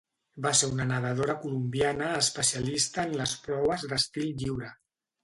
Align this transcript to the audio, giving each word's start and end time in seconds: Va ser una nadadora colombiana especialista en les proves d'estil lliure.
Va 0.43 0.51
ser 0.59 0.67
una 0.75 0.85
nadadora 0.91 1.35
colombiana 1.43 2.07
especialista 2.21 3.05
en 3.05 3.13
les 3.21 3.35
proves 3.45 3.87
d'estil 3.93 4.33
lliure. 4.41 4.73